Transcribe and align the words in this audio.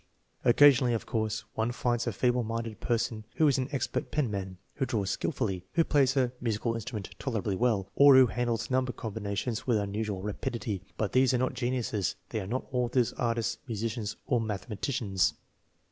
Occasionally, 0.43 0.95
of 0.95 1.05
course, 1.05 1.43
one 1.53 1.71
finds 1.71 2.07
a 2.07 2.11
feeble 2.11 2.41
minded 2.43 2.79
per 2.79 2.97
son 2.97 3.23
who 3.35 3.47
is 3.47 3.59
an 3.59 3.69
expert 3.71 4.09
penman, 4.09 4.57
who 4.77 4.85
draws 4.87 5.11
skillfully, 5.11 5.63
who 5.73 5.83
plays 5.83 6.17
a 6.17 6.31
musical 6.41 6.73
instrument 6.73 7.11
tolerably 7.19 7.55
well, 7.55 7.87
or 7.93 8.15
who 8.15 8.25
handles 8.25 8.71
number 8.71 8.93
combinations 8.93 9.67
with 9.67 9.77
unusual 9.77 10.23
rapidity; 10.23 10.81
but 10.97 11.11
these 11.11 11.35
are 11.35 11.37
not 11.37 11.53
geniuses; 11.53 12.15
they 12.29 12.39
are 12.39 12.47
not 12.47 12.65
authors, 12.71 13.13
artists, 13.13 13.59
musicians, 13.67 14.15
or 14.25 14.41
mathematicians. 14.41 15.35